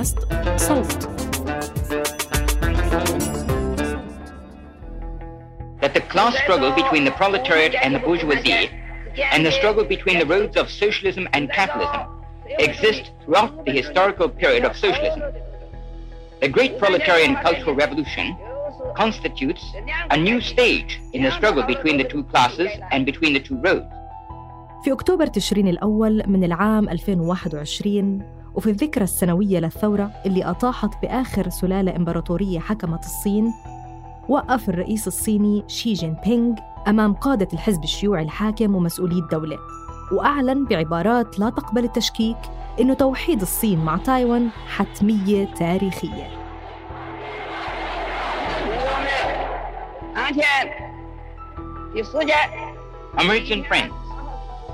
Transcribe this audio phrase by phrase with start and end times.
[0.00, 0.18] بودكاست
[0.56, 1.08] صوت
[5.82, 8.70] that the class struggle between the proletariat and the bourgeoisie
[9.32, 12.02] and the struggle between the roads of socialism and capitalism
[12.66, 15.22] exist throughout the historical period of socialism.
[16.42, 18.26] The great proletarian cultural revolution
[19.02, 19.62] constitutes
[20.14, 23.92] a new stage in the struggle between the two classes and between the two roads.
[24.84, 28.22] في أكتوبر تشرين الأول من العام 2021
[28.55, 33.53] وفي الذكرى السنوية للثورة اللي أطاحت بآخر سلالة إمبراطورية حكمت الصين
[34.29, 36.55] وقف الرئيس الصيني شي جين بينغ
[36.87, 39.57] أمام قادة الحزب الشيوعي الحاكم ومسؤولي الدولة
[40.11, 42.37] وأعلن بعبارات لا تقبل التشكيك
[42.79, 46.41] إنه توحيد الصين مع تايوان حتمية تاريخية
[53.17, 53.93] American friends,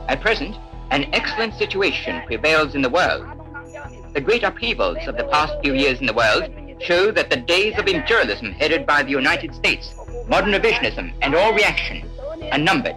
[0.07, 0.55] at present,
[0.91, 3.36] an excellent situation prevails in the world.
[4.12, 6.44] The great upheavals of the past few years in the world
[6.80, 9.94] show that the days of imperialism headed by the United States,
[10.28, 12.08] modern revisionism, and all reaction
[12.52, 12.96] are numbered.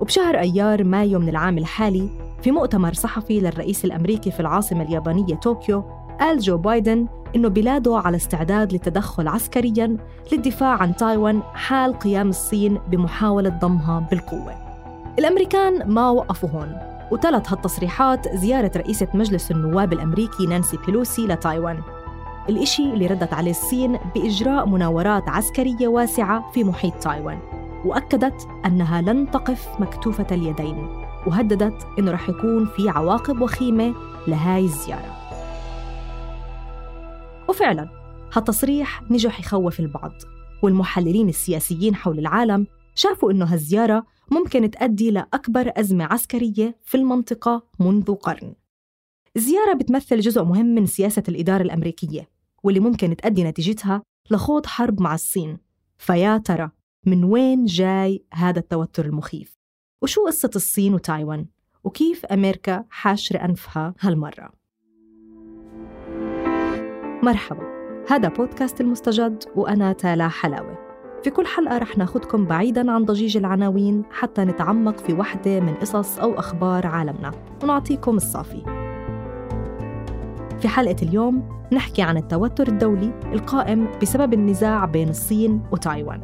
[0.00, 2.08] وبشهر أيار مايو من العام الحالي
[2.42, 5.84] في مؤتمر صحفي للرئيس الأمريكي في العاصمة اليابانية طوكيو
[6.19, 9.97] قال جو بايدن إنه بلاده على استعداد للتدخل عسكرياً
[10.31, 14.55] للدفاع عن تايوان حال قيام الصين بمحاولة ضمها بالقوة.
[15.19, 16.77] الأمريكان ما وقفوا هون
[17.11, 21.81] وتلت هالتصريحات زيارة رئيسة مجلس النواب الأمريكي نانسي بيلوسي لتايوان.
[22.49, 27.39] الإشي اللي ردت عليه الصين بإجراء مناورات عسكرية واسعة في محيط تايوان
[27.85, 30.87] وأكدت أنها لن تقف مكتوفة اليدين
[31.27, 33.93] وهددت أنه رح يكون في عواقب وخيمة
[34.27, 35.26] لهاي الزيارة.
[37.57, 37.89] وفعلا
[38.33, 40.11] هالتصريح نجح يخوف البعض
[40.63, 48.13] والمحللين السياسيين حول العالم شافوا إنه هالزيارة ممكن تؤدي لأكبر أزمة عسكرية في المنطقة منذ
[48.13, 48.55] قرن
[49.35, 52.29] الزيارة بتمثل جزء مهم من سياسة الإدارة الأمريكية
[52.63, 54.01] واللي ممكن تؤدي نتيجتها
[54.31, 55.57] لخوض حرب مع الصين
[55.97, 56.71] فيا ترى
[57.05, 59.57] من وين جاي هذا التوتر المخيف؟
[60.01, 61.45] وشو قصة الصين وتايوان؟
[61.83, 64.51] وكيف أمريكا حاشرة أنفها هالمرة؟
[67.27, 67.63] مرحبا.
[68.09, 70.77] هذا بودكاست المستجد وأنا تالا حلاوة.
[71.23, 76.19] في كل حلقة رح ناخدكم بعيداً عن ضجيج العناوين حتى نتعمق في وحدة من قصص
[76.19, 77.31] أو أخبار عالمنا.
[77.63, 78.61] ونعطيكم الصافي.
[80.59, 86.21] في حلقة اليوم نحكي عن التوتر الدولي القائم بسبب النزاع بين الصين وتايوان.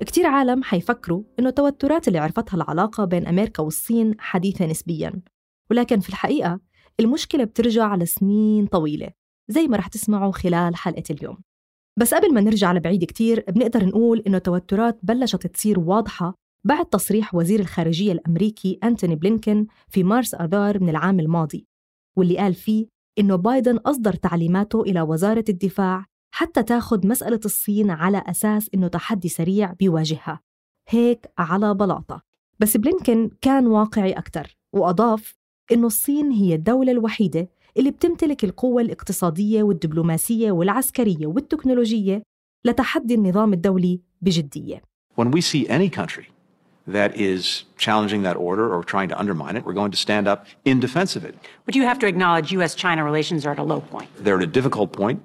[0.00, 5.33] كتير عالم حيفكروا إنه التوترات اللي عرفتها العلاقة بين أمريكا والصين حديثة نسبياً.
[5.70, 6.60] ولكن في الحقيقة
[7.00, 9.10] المشكلة بترجع لسنين طويلة
[9.48, 11.36] زي ما رح تسمعوا خلال حلقة اليوم.
[11.98, 17.34] بس قبل ما نرجع لبعيد كتير بنقدر نقول إنه التوترات بلشت تصير واضحة بعد تصريح
[17.34, 21.66] وزير الخارجية الأمريكي أنتوني بلينكن في مارس آذار من العام الماضي
[22.16, 22.86] واللي قال فيه
[23.18, 29.28] إنه بايدن أصدر تعليماته إلى وزارة الدفاع حتى تاخد مسألة الصين على أساس إنه تحدي
[29.28, 30.40] سريع بيواجهها.
[30.88, 32.22] هيك على بلاطة.
[32.58, 35.36] بس بلينكن كان واقعي أكثر وأضاف
[35.72, 42.22] إنه الصين هي الدولة الوحيدة اللي بتمتلك القوة الاقتصادية والدبلوماسية والعسكرية والتكنولوجية
[42.64, 44.82] لتحدي النظام الدولي بجدية.
[45.16, 46.26] When we see any country
[46.86, 50.46] that is challenging that order or trying to undermine it, we're going to stand up
[50.64, 51.34] in defense of it.
[51.66, 52.74] But you have to acknowledge U.S.
[52.74, 54.08] China relations are at a low point.
[54.24, 55.22] They're at a difficult point,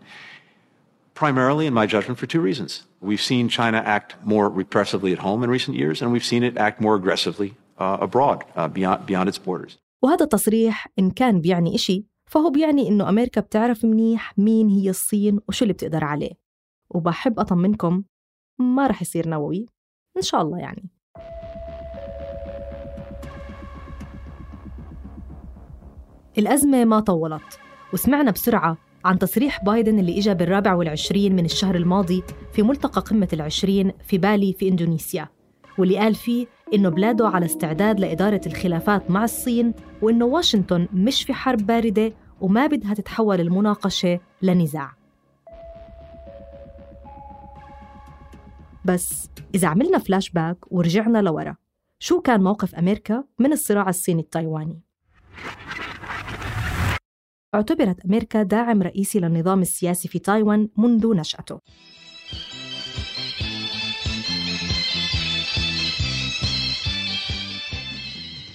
[1.16, 2.83] primarily, in my judgment, for two reasons.
[3.01, 6.57] We've seen China act more repressively at home in recent years, and we've seen it
[6.57, 9.77] act more aggressively uh, abroad, uh, beyond, beyond its borders.
[10.04, 15.40] وهذا التصريح إن كان بيعني إشي فهو بيعني إنه أمريكا بتعرف منيح مين هي الصين
[15.48, 16.32] وشو اللي بتقدر عليه.
[16.90, 18.04] وبحب أطمنكم
[18.60, 19.66] ما رح يصير نووي.
[20.18, 20.90] إن شاء الله يعني.
[26.38, 27.60] الأزمة ما طولت
[27.94, 32.24] وسمعنا بسرعة عن تصريح بايدن اللي إجا بالرابع والعشرين من الشهر الماضي
[32.54, 35.28] في ملتقى قمة العشرين في بالي في إندونيسيا
[35.78, 41.33] واللي قال فيه إنه بلاده على استعداد لإدارة الخلافات مع الصين وإنه واشنطن مش في
[41.33, 44.92] حرب باردة وما بدها تتحول المناقشة لنزاع
[48.86, 51.56] بس إذا عملنا فلاش باك ورجعنا لورا
[52.00, 54.81] شو كان موقف أمريكا من الصراع الصيني التايواني؟
[57.56, 61.60] اعتبرت أمريكا داعم رئيسي للنظام السياسي في تايوان منذ نشأته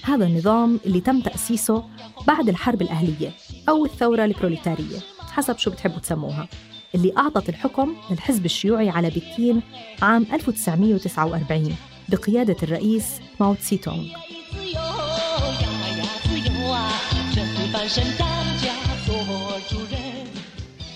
[0.05, 1.85] هذا النظام اللي تم تأسيسه
[2.27, 3.33] بعد الحرب الأهلية
[3.69, 6.49] أو الثورة البروليتارية حسب شو بتحبوا تسموها
[6.95, 9.63] اللي أعطت الحكم للحزب الشيوعي على بكين
[10.03, 11.77] عام 1949
[12.09, 13.07] بقيادة الرئيس
[13.41, 14.07] ماو تسي تونغ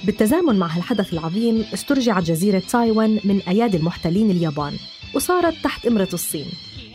[0.04, 4.76] بالتزامن مع هالحدث العظيم استرجعت جزيرة تايوان من أيادي المحتلين اليابان
[5.14, 6.46] وصارت تحت إمرة الصين.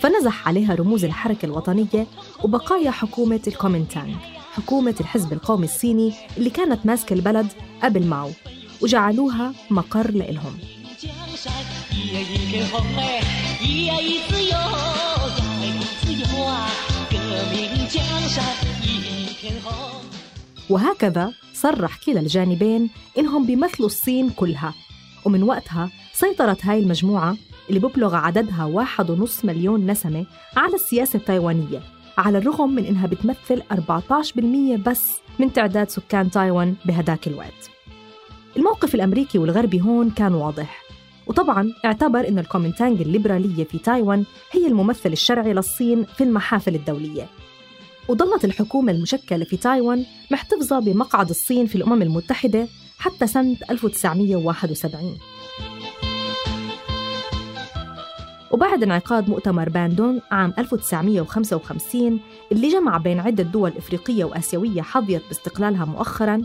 [0.04, 2.08] فنزح عليها رموز الحركة الوطنية
[2.44, 4.16] وبقايا حكومة الكومينتانغ
[4.54, 7.48] حكومة الحزب القومي الصيني اللي كانت ماسكة البلد
[7.84, 8.30] قبل ماو
[8.82, 10.58] وجعلوها مقر لإلهم.
[20.70, 24.74] وهكذا صرح كلا الجانبين إنهم بيمثلوا الصين كلها
[25.26, 27.38] ومن وقتها سيطرت هاي المجموعة
[27.70, 30.26] اللي ببلغ عددها واحد ونص مليون نسمة
[30.58, 31.82] على السياسة التايوانية
[32.18, 37.70] على الرغم من إنها بتمثل 14% بس من تعداد سكان تايوان بهداك الوقت.
[38.58, 40.84] الموقف الأمريكي والغربي هون كان واضح
[41.28, 47.28] وطبعا اعتبر أن الكومنتانج الليبرالية في تايوان هي الممثل الشرعي للصين في المحافل الدولية.
[48.08, 52.68] وظلت الحكومة المشكلة في تايوان محتفظة بمقعد الصين في الأمم المتحدة
[52.98, 55.18] حتى سنة 1971
[58.54, 62.20] وبعد انعقاد مؤتمر باندونغ عام 1955
[62.52, 66.42] اللي جمع بين عدة دول إفريقية وآسيوية حظيت باستقلالها مؤخراً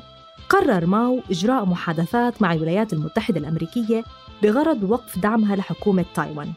[0.49, 4.05] قرر ماو إجراء محادثات مع الولايات المتحدة الأمريكية
[4.43, 6.53] بغرض وقف دعمها لحكومة تايوان.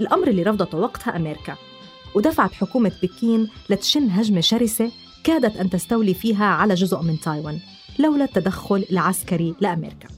[0.00, 1.56] الأمر اللي رفضته وقتها أمريكا
[2.14, 4.90] ودفعت حكومة بكين لتشن هجمة شرسة
[5.24, 7.58] كادت أن تستولي فيها على جزء من تايوان
[7.98, 10.17] لولا التدخل العسكري لأمريكا.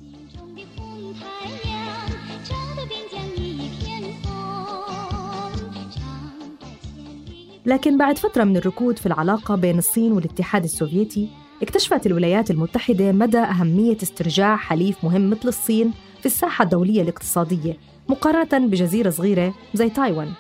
[7.67, 11.29] لكن بعد فترة من الركود في العلاقة بين الصين والاتحاد السوفيتي
[11.63, 17.77] اكتشفت الولايات المتحدة مدى أهمية استرجاع حليف مهم مثل الصين في الساحة الدولية الاقتصادية
[18.09, 20.33] مقارنة بجزيرة صغيرة زي تايوان.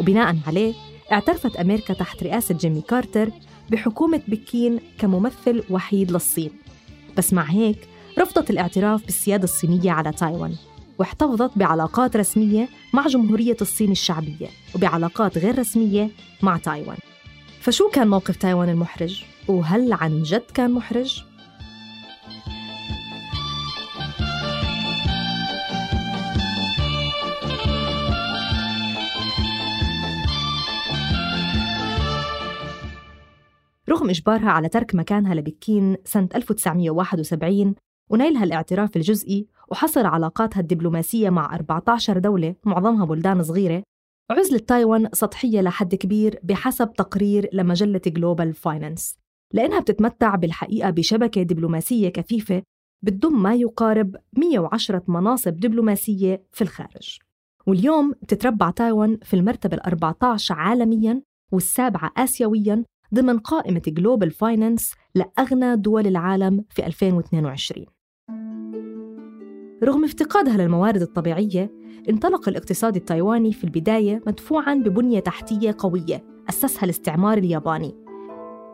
[0.00, 0.74] وبناء عليه
[1.12, 3.30] اعترفت أمريكا تحت رئاسة جيمي كارتر
[3.70, 6.50] بحكومة بكين كممثل وحيد للصين.
[7.16, 7.88] بس مع هيك
[8.18, 10.54] رفضت الاعتراف بالسيادة الصينية على تايوان.
[11.00, 16.10] واحتفظت بعلاقات رسمية مع جمهورية الصين الشعبية وبعلاقات غير رسمية
[16.42, 16.96] مع تايوان
[17.60, 21.24] فشو كان موقف تايوان المحرج؟ وهل عن جد كان محرج؟
[33.88, 37.74] رغم إجبارها على ترك مكانها لبكين سنة 1971
[38.10, 43.82] ونيلها الاعتراف الجزئي وحصر علاقاتها الدبلوماسية مع 14 دولة معظمها بلدان صغيرة
[44.30, 49.18] عزلة تايوان سطحية لحد كبير بحسب تقرير لمجلة Global Finance
[49.54, 52.62] لأنها بتتمتع بالحقيقة بشبكة دبلوماسية كثيفة
[53.02, 57.18] بتضم ما يقارب 110 مناصب دبلوماسية في الخارج.
[57.66, 62.84] واليوم بتتربع تايوان في المرتبة ال 14 عالمياً والسابعة آسيوياً
[63.14, 67.86] ضمن قائمة Global Finance لأغنى دول العالم في 2022
[69.84, 71.70] رغم افتقادها للموارد الطبيعية
[72.10, 77.94] انطلق الاقتصاد التايواني في البداية مدفوعاً ببنية تحتية قوية أسسها الاستعمار الياباني.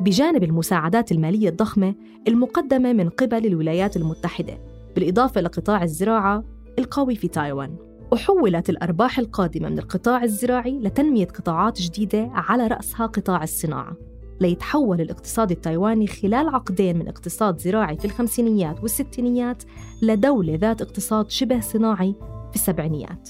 [0.01, 1.95] بجانب المساعدات المالية الضخمة
[2.29, 4.59] المقدمة من قبل الولايات المتحدة
[4.95, 6.45] بالإضافة لقطاع الزراعة
[6.79, 7.77] القوي في تايوان.
[8.13, 13.97] وحولت الأرباح القادمة من القطاع الزراعي لتنمية قطاعات جديدة على رأسها قطاع الصناعة.
[14.41, 19.63] ليتحول الاقتصاد التايواني خلال عقدين من اقتصاد زراعي في الخمسينيات والستينيات
[20.03, 22.15] لدولة ذات اقتصاد شبه صناعي
[22.51, 23.29] في السبعينيات.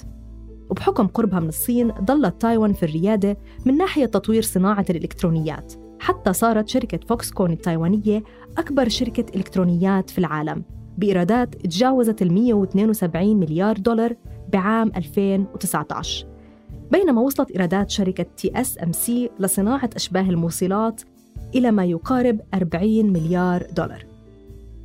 [0.69, 5.73] وبحكم قربها من الصين ظلت تايوان في الريادة من ناحية تطوير صناعة الإلكترونيات.
[5.99, 8.23] حتى صارت شركة فوكس كون التايوانية
[8.57, 10.63] أكبر شركة إلكترونيات في العالم
[10.97, 14.15] بإيرادات تجاوزت ال 172 مليار دولار
[14.53, 16.36] بعام 2019
[16.91, 21.01] بينما وصلت إيرادات شركة TSMC لصناعة أشباه الموصلات
[21.55, 24.05] إلى ما يقارب 40 مليار دولار.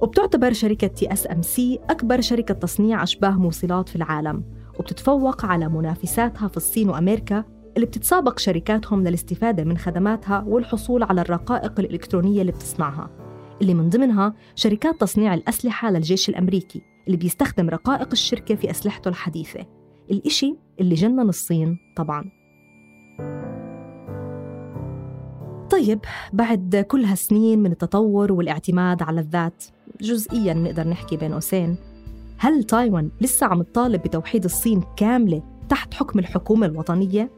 [0.00, 4.44] وبتعتبر شركة TSMC أكبر شركة تصنيع أشباه موصلات في العالم
[4.78, 7.44] وبتتفوق على منافساتها في الصين وأمريكا
[7.76, 13.10] اللي بتتسابق شركاتهم للاستفادة من خدماتها والحصول على الرقائق الإلكترونية اللي بتصنعها
[13.62, 19.81] اللي من ضمنها شركات تصنيع الأسلحة للجيش الأمريكي اللي بيستخدم رقائق الشركة في أسلحته الحديثة.
[20.12, 22.30] الإشي اللي جنن الصين طبعاً.
[25.70, 26.00] طيب
[26.32, 29.64] بعد كل هالسنين من التطور والاعتماد على الذات
[30.00, 31.76] جزئياً نقدر نحكي بين قوسين.
[32.38, 37.30] هل تايوان لسه عم تطالب بتوحيد الصين كاملة تحت حكم الحكومة الوطنية؟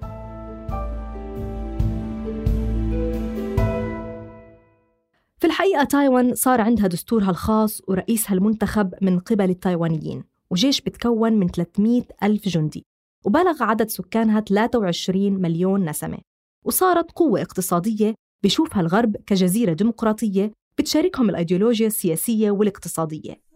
[5.38, 10.33] في الحقيقة تايوان صار عندها دستورها الخاص ورئيسها المنتخب من قبل التايوانيين.
[10.50, 12.86] وجيش بتكون من 300 ألف جندي
[13.24, 16.18] وبلغ عدد سكانها 23 مليون نسمة
[16.64, 23.53] وصارت قوة اقتصادية بشوفها الغرب كجزيرة ديمقراطية بتشاركهم الأيديولوجيا السياسية والاقتصادية.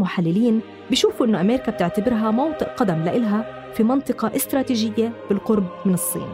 [0.00, 6.28] محللين بيشوفوا إنه أمريكا بتعتبرها موطئ قدم لإلها في منطقة استراتيجية بالقرب من الصين.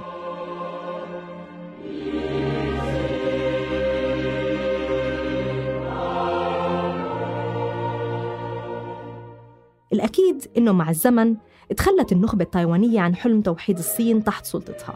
[9.92, 11.36] الأكيد إنه مع الزمن
[11.76, 14.94] تخلت النخبة التايوانية عن حلم توحيد الصين تحت سلطتها.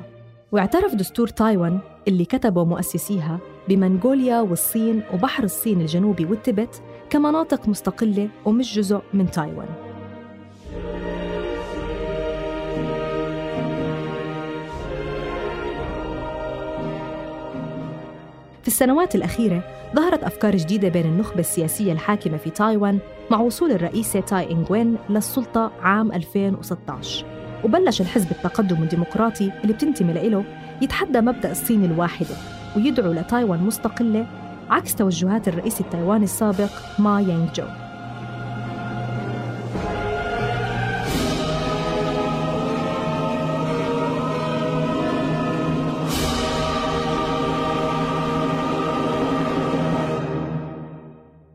[0.52, 8.74] واعترف دستور تايوان اللي كتبه مؤسسيها بمنغوليا والصين وبحر الصين الجنوبي والتبت كمناطق مستقلة ومش
[8.74, 9.68] جزء من تايوان.
[18.62, 19.62] في السنوات الأخيرة
[19.96, 22.98] ظهرت أفكار جديدة بين النخبة السياسية الحاكمة في تايوان
[23.30, 27.26] مع وصول الرئيسة تاي إنغوين للسلطة عام 2016
[27.64, 30.44] وبلش الحزب التقدم الديمقراطي اللي بتنتمي له
[30.82, 32.34] يتحدى مبدأ الصين الواحدة
[32.76, 34.26] ويدعو لتايوان مستقلة
[34.70, 37.64] عكس توجهات الرئيس التايواني السابق ما يانغ جو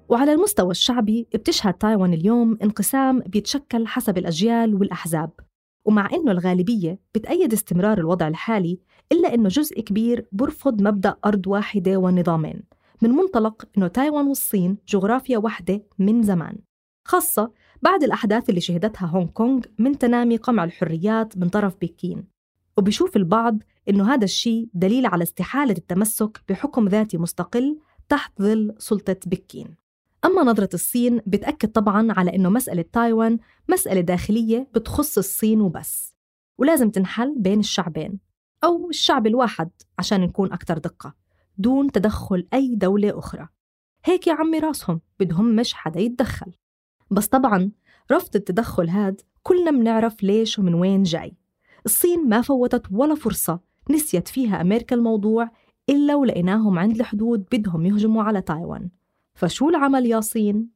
[0.09, 5.31] وعلى المستوى الشعبي بتشهد تايوان اليوم انقسام بيتشكل حسب الأجيال والأحزاب.
[5.85, 8.79] ومع إنه الغالبية بتأيد استمرار الوضع الحالي
[9.11, 12.74] إلا إنه جزء كبير برفض مبدأ أرض واحدة ونظامين.
[13.05, 16.57] من منطلق إنه تايوان والصين جغرافيا واحدة من زمان.
[17.07, 22.27] خاصة بعد الأحداث اللي شهدتها هونغ كونغ من تنامي قمع الحريات من طرف بكين.
[22.77, 23.57] وبشوف البعض
[23.89, 29.75] إنه هذا الشيء دليل على استحالة التمسك بحكم ذاتي مستقل تحت ظل سلطة بكين.
[30.25, 36.15] أما نظرة الصين بتأكد طبعاً على إنه مسألة تايوان مسألة داخلية بتخص الصين وبس.
[36.57, 38.19] ولازم تنحل بين الشعبين
[38.63, 39.69] أو الشعب الواحد
[39.99, 41.24] عشان نكون أكثر دقة.
[41.57, 43.47] دون تدخل أي دولة أخرى.
[44.05, 46.51] هيك يا عمي راسهم بدهم مش حدا يتدخل.
[47.11, 47.71] بس طبعاً
[48.11, 51.33] رفض التدخل هاد كلنا بنعرف ليش ومن وين جاي.
[51.85, 53.59] الصين ما فوتت ولا فرصة
[53.89, 55.49] نسيت فيها أمريكا الموضوع
[55.89, 58.89] إلا ولقيناهم عند الحدود بدهم يهجموا على تايوان.
[59.35, 60.69] فشو العمل يا صين؟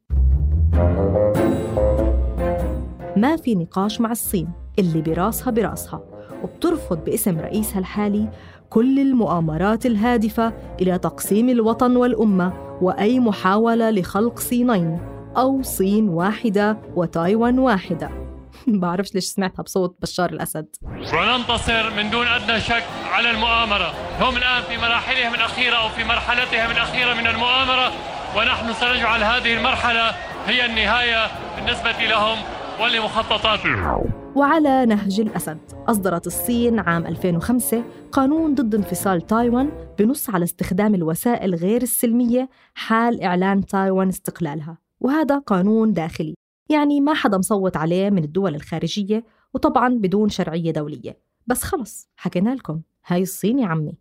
[3.16, 6.04] ما في نقاش مع الصين اللي براسها براسها
[6.42, 8.30] وبترفض باسم رئيسها الحالي
[8.70, 14.98] كل المؤامرات الهادفة إلى تقسيم الوطن والأمة وأي محاولة لخلق صينين
[15.36, 18.10] أو صين واحدة وتايوان واحدة.
[18.82, 20.66] بعرفش ليش سمعتها بصوت بشار الأسد.
[20.86, 23.94] وننتصر من دون أدنى شك على المؤامرة.
[24.20, 27.92] هم الآن في مراحلهم الأخيرة أو في مرحلتهم الأخيرة من المؤامرة
[28.36, 30.10] ونحن سنجعل هذه المرحلة
[30.46, 32.38] هي النهاية بالنسبة لهم
[32.80, 34.09] ولمخططاتهم.
[34.36, 35.58] وعلى نهج الأسد.
[35.88, 43.22] أصدرت الصين عام 2005 قانون ضد انفصال تايوان بنص على استخدام الوسائل غير السلمية حال
[43.22, 46.34] إعلان تايوان استقلالها وهذا قانون داخلي.
[46.68, 51.18] يعني ما حدا مصوت عليه من الدول الخارجية وطبعا بدون شرعية دولية.
[51.46, 52.80] بس خلص حكينا لكم.
[53.06, 53.94] هاي الصين يا عمي.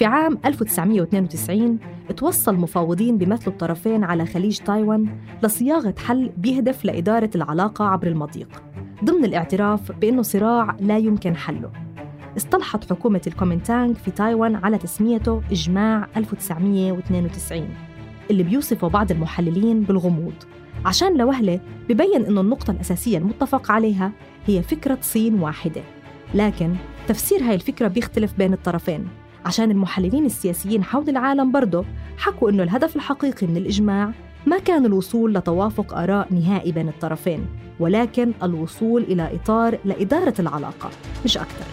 [0.00, 1.78] في عام 1992
[2.16, 5.08] توصل مفاوضين بيمثلوا الطرفين على خليج تايوان
[5.42, 8.62] لصياغة حل بيهدف لإدارة العلاقة عبر المضيق
[9.04, 11.70] ضمن الاعتراف بأنه صراع لا يمكن حله.
[12.36, 17.68] اصطلحت حكومة الكومنتانغ في تايوان على تسميته إجماع 1992
[18.30, 20.34] اللي بيوصفه بعض المحللين بالغموض
[20.84, 24.12] عشان لوهلة ببين أنه النقطة الأساسية المتفق عليها
[24.46, 25.82] هي فكرة صين واحدة.
[26.34, 26.74] لكن
[27.08, 29.19] تفسير هاي الفكرة بيختلف بين الطرفين.
[29.44, 31.84] عشان المحللين السياسيين حول العالم برضه
[32.18, 34.12] حكوا إنه الهدف الحقيقي من الإجماع
[34.46, 37.46] ما كان الوصول لتوافق آراء نهائي بين الطرفين
[37.80, 40.90] ولكن الوصول إلى إطار لإدارة العلاقة
[41.24, 41.64] مش أكثر.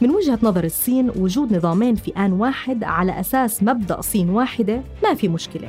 [0.00, 5.14] من وجهة نظر الصين وجود نظامين في آن واحد على أساس مبدأ صين واحدة ما
[5.14, 5.68] في مشكلة.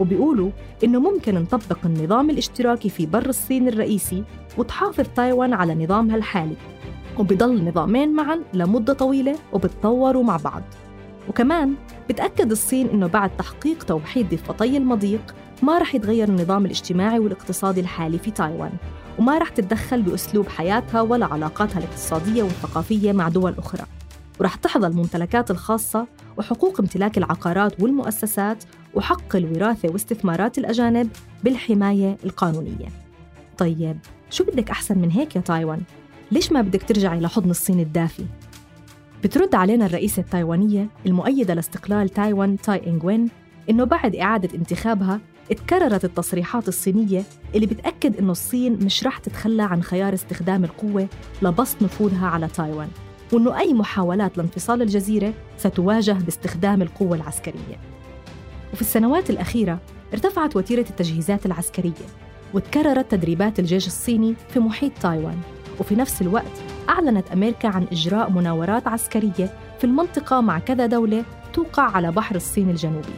[0.00, 0.50] وبيقولوا
[0.84, 4.24] إنه ممكن نطبق النظام الاشتراكي في بر الصين الرئيسي
[4.58, 6.56] وتحافظ تايوان على نظامها الحالي.
[7.20, 10.62] وبيضل نظامين معا لمدة طويلة وبتطوروا مع بعض.
[11.28, 11.74] وكمان
[12.08, 18.18] بتأكد الصين إنه بعد تحقيق توحيد ضفتي المضيق ما رح يتغير النظام الاجتماعي والاقتصادي الحالي
[18.18, 18.72] في تايوان
[19.18, 23.82] وما رح تتدخل بأسلوب حياتها ولا علاقاتها الاقتصادية والثقافية مع دول أخرى.
[24.40, 31.08] ورح تحظى الممتلكات الخاصة وحقوق امتلاك العقارات والمؤسسات وحق الوراثة واستثمارات الأجانب
[31.44, 32.88] بالحماية القانونية.
[33.58, 33.98] طيب
[34.30, 35.80] شو بدك أحسن من هيك يا تايوان؟
[36.32, 38.24] ليش ما بدك ترجعي لحضن الصين الدافي؟
[39.24, 43.28] بترد علينا الرئيسة التايوانية المؤيدة لاستقلال تايوان تاي إنغوين
[43.70, 45.20] إنه بعد إعادة انتخابها
[45.50, 47.22] اتكررت التصريحات الصينية
[47.54, 51.08] اللي بتأكد إنه الصين مش رح تتخلى عن خيار استخدام القوة
[51.42, 52.88] لبسط نفوذها على تايوان
[53.32, 57.76] وإنه أي محاولات لانفصال الجزيرة ستواجه باستخدام القوة العسكرية
[58.72, 59.80] وفي السنوات الأخيرة
[60.12, 62.06] ارتفعت وتيرة التجهيزات العسكرية
[62.54, 65.38] وتكررت تدريبات الجيش الصيني في محيط تايوان
[65.80, 71.82] وفي نفس الوقت أعلنت أمريكا عن إجراء مناورات عسكرية في المنطقة مع كذا دولة توقع
[71.82, 73.14] على بحر الصين الجنوبي.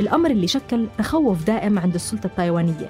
[0.00, 2.88] الأمر اللي شكل تخوف دائم عند السلطة التايوانية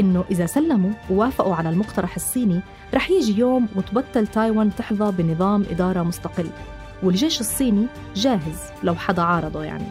[0.00, 2.60] إنه إذا سلموا ووافقوا على المقترح الصيني
[2.94, 6.46] رح يجي يوم وتبطل تايوان تحظى بنظام إدارة مستقل
[7.02, 9.86] والجيش الصيني جاهز لو حدا عارضه يعني.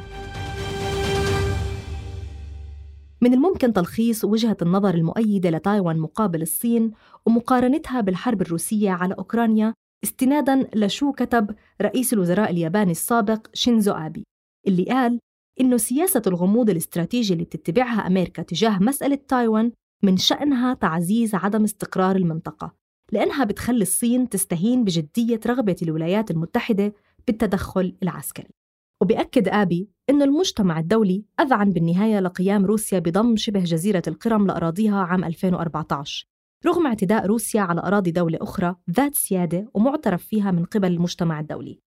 [3.24, 6.92] من الممكن تلخيص وجهة النظر المؤيدة لتايوان مقابل الصين
[7.26, 9.74] ومقارنتها بالحرب الروسية على أوكرانيا
[10.04, 14.24] استناداً لشو كتب رئيس الوزراء الياباني السابق شينزو آبي
[14.68, 15.20] اللي قال
[15.62, 19.72] إنه سياسة الغموض الاستراتيجي اللي بتتبعها أمريكا تجاه مسألة تايوان
[20.04, 22.76] من شأنها تعزيز عدم استقرار المنطقة
[23.12, 26.94] لأنها بتخلي الصين تستهين بجدية رغبة الولايات المتحدة
[27.28, 28.50] بالتدخل العسكري.
[29.02, 35.24] وبيأكد آبي أن المجتمع الدولي أذعن بالنهاية لقيام روسيا بضم شبه جزيرة القرم لأراضيها عام
[35.24, 36.28] 2014
[36.66, 41.80] رغم اعتداء روسيا على أراضي دولة أخرى ذات سيادة ومعترف فيها من قبل المجتمع الدولي.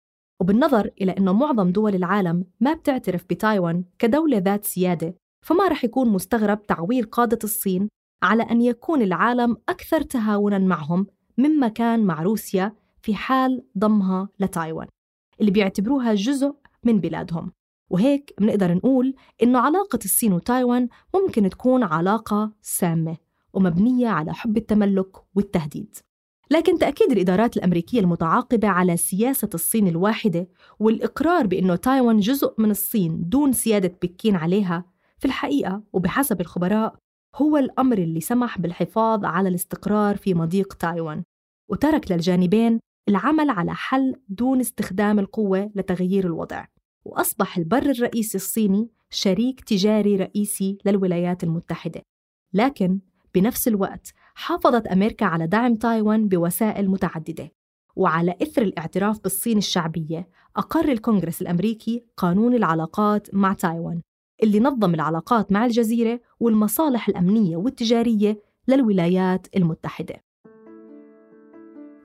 [0.40, 5.14] وبالنظر إلى أنه معظم دول العالم ما بتعترف بتايوان كدولة ذات سيادة
[5.46, 7.88] فما رح يكون مستغرب تعويل قادة الصين
[8.22, 11.06] على أن يكون العالم أكثر تهاونا معهم
[11.38, 14.86] مما كان مع روسيا في حال ضمها لتايوان
[15.40, 17.52] اللي بيعتبروها جزء من بلادهم.
[17.92, 23.16] وهيك بنقدر نقول إنه علاقة الصين وتايوان ممكن تكون علاقة سامة
[23.52, 25.96] ومبنية على حب التملك والتهديد.
[26.50, 33.28] لكن تأكيد الإدارات الأمريكية المتعاقبة على سياسة الصين الواحدة والإقرار بأنه تايوان جزء من الصين
[33.28, 34.84] دون سيادة بكين عليها
[35.18, 36.94] في الحقيقة وبحسب الخبراء
[37.36, 41.22] هو الأمر اللي سمح بالحفاظ على الاستقرار في مضيق تايوان
[41.68, 46.64] وترك للجانبين العمل على حل دون استخدام القوة لتغيير الوضع.
[47.04, 52.02] وأصبح البر الرئيسي الصيني شريك تجاري رئيسي للولايات المتحدة.
[52.54, 53.00] لكن
[53.34, 57.52] بنفس الوقت حافظت أمريكا على دعم تايوان بوسائل متعددة.
[57.96, 64.00] وعلى إثر الاعتراف بالصين الشعبية أقر الكونغرس الأمريكي قانون العلاقات مع تايوان
[64.42, 70.14] اللي نظم العلاقات مع الجزيرة والمصالح الأمنية والتجارية للولايات المتحدة.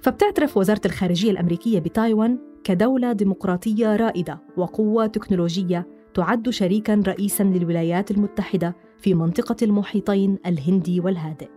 [0.02, 8.76] فبتعترف وزارة الخارجية الأمريكية بتايوان كدولة ديمقراطية رائدة وقوة تكنولوجية تعد شريكاً رئيساً للولايات المتحدة
[8.98, 11.50] في منطقة المحيطين الهندي والهادئ.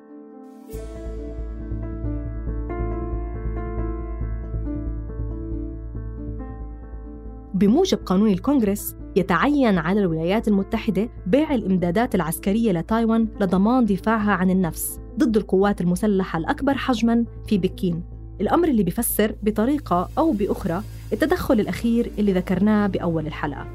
[7.55, 15.01] بموجب قانون الكونغرس يتعين على الولايات المتحدة بيع الإمدادات العسكرية لتايوان لضمان دفاعها عن النفس
[15.19, 18.10] ضد القوات المسلحة الأكبر حجماً في بكين
[18.41, 23.67] الأمر اللي بيفسر بطريقة أو بأخرى التدخل الأخير اللي ذكرناه بأول الحلقة.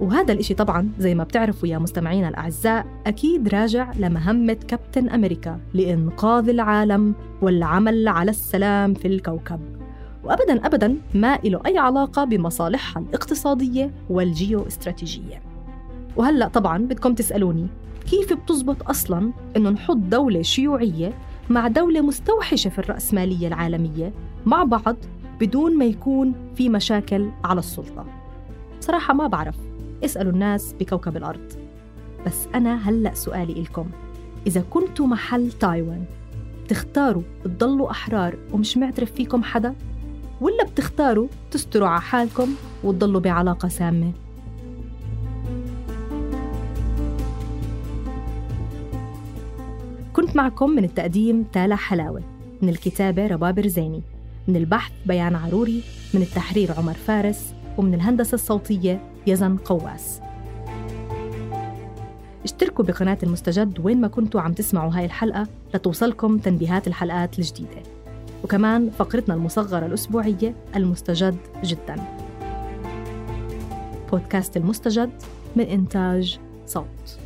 [0.00, 6.48] وهذا الإشي طبعاً زي ما بتعرفوا يا مستمعينا الأعزاء أكيد راجع لمهمة كابتن أمريكا لإنقاذ
[6.48, 9.60] العالم والعمل على السلام في الكوكب.
[10.24, 15.42] وأبداً أبداً ما له أي علاقة بمصالحها الاقتصادية والجيو استراتيجية
[16.16, 17.66] وهلأ طبعاً بدكم تسألوني
[18.10, 21.12] كيف بتزبط أصلاً إنه نحط دولة شيوعية
[21.50, 24.12] مع دولة مستوحشة في الرأسمالية العالمية
[24.46, 24.96] مع بعض
[25.40, 28.06] بدون ما يكون في مشاكل على السلطة.
[28.80, 29.56] صراحة ما بعرف.
[30.04, 31.52] اسألوا الناس بكوكب الأرض.
[32.26, 33.86] بس أنا هلأ سؤالي إلكم.
[34.46, 36.04] إذا كنتوا محل تايوان
[36.64, 39.74] بتختاروا تضلوا أحرار ومش معترف فيكم حدا؟
[40.40, 42.48] ولا بتختاروا تستروا على حالكم
[42.84, 44.12] وتضلوا بعلاقة سامة؟
[50.38, 52.22] معكم من التقديم تالا حلاوة
[52.62, 54.02] من الكتابة رباب رزيني
[54.48, 55.82] من البحث بيان عروري
[56.14, 60.20] من التحرير عمر فارس ومن الهندسة الصوتية يزن قواس.
[62.44, 67.82] اشتركوا بقناة المستجد وين ما كنتوا عم تسمعوا هاي الحلقة لتوصلكم تنبيهات الحلقات الجديدة.
[68.44, 71.96] وكمان فقرتنا المصغرة الأسبوعية المستجد جدا.
[74.12, 75.10] بودكاست المستجد
[75.56, 77.18] من إنتاج صوت.